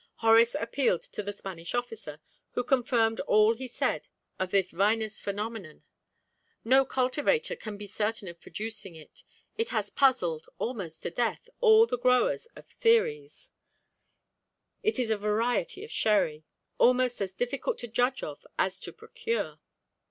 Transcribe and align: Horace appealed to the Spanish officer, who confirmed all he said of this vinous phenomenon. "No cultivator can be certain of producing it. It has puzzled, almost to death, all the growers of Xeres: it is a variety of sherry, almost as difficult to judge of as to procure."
Horace 0.15 0.55
appealed 0.59 1.03
to 1.03 1.21
the 1.21 1.31
Spanish 1.31 1.75
officer, 1.75 2.19
who 2.53 2.63
confirmed 2.63 3.19
all 3.19 3.53
he 3.53 3.67
said 3.67 4.07
of 4.39 4.49
this 4.49 4.71
vinous 4.71 5.19
phenomenon. 5.19 5.83
"No 6.65 6.85
cultivator 6.85 7.55
can 7.55 7.77
be 7.77 7.85
certain 7.85 8.27
of 8.27 8.41
producing 8.41 8.95
it. 8.95 9.21
It 9.59 9.69
has 9.69 9.91
puzzled, 9.91 10.47
almost 10.57 11.03
to 11.03 11.11
death, 11.11 11.49
all 11.59 11.85
the 11.85 11.99
growers 11.99 12.47
of 12.55 12.65
Xeres: 12.67 13.51
it 14.81 14.97
is 14.97 15.11
a 15.11 15.17
variety 15.17 15.85
of 15.85 15.91
sherry, 15.91 16.45
almost 16.79 17.21
as 17.21 17.31
difficult 17.33 17.77
to 17.77 17.87
judge 17.87 18.23
of 18.23 18.43
as 18.57 18.79
to 18.79 18.91
procure." 18.91 19.59